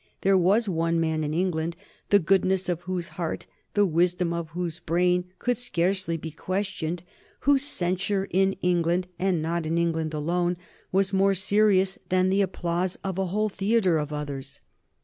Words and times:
There 0.21 0.35
was 0.35 0.67
one 0.67 0.99
man 0.99 1.23
in 1.23 1.31
England 1.31 1.75
the 2.09 2.17
goodness 2.17 2.67
of 2.69 2.81
whose 2.89 3.09
heart, 3.21 3.45
the 3.75 3.85
wisdom 3.85 4.33
of 4.33 4.49
whose 4.49 4.79
brain 4.79 5.25
could 5.37 5.57
scarcely 5.57 6.17
be 6.17 6.31
questioned, 6.31 7.03
whose 7.41 7.61
censure 7.65 8.27
in 8.31 8.53
England, 8.63 9.05
and 9.19 9.43
not 9.43 9.67
in 9.67 9.77
England 9.77 10.15
alone, 10.15 10.57
was 10.91 11.13
more 11.13 11.35
serious 11.35 11.99
than 12.09 12.31
the 12.31 12.41
applause 12.41 12.97
of 13.03 13.19
a 13.19 13.27
whole 13.27 13.47
theatre 13.49 13.99
of 13.99 14.11
others. 14.11 14.61